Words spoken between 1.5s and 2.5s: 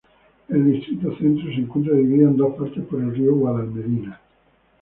se encuentra dividido en